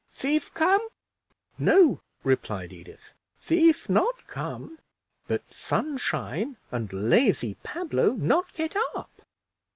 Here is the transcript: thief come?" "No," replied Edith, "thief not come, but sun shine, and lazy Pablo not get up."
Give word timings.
thief 0.15 0.51
come?" 0.55 0.81
"No," 1.59 2.01
replied 2.23 2.73
Edith, 2.73 3.13
"thief 3.39 3.87
not 3.87 4.25
come, 4.25 4.79
but 5.27 5.43
sun 5.53 5.99
shine, 5.99 6.57
and 6.71 6.91
lazy 6.91 7.53
Pablo 7.61 8.13
not 8.13 8.51
get 8.53 8.75
up." 8.95 9.11